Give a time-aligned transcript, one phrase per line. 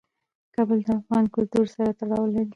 [0.55, 2.49] کابل د افغان کلتور سره تړاو لري.